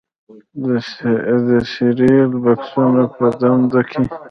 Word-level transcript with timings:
د 1.45 1.49
سیریل 1.71 2.31
بکسونو 2.43 3.03
په 3.15 3.25
دننه 3.39 3.81
کې 3.89 4.03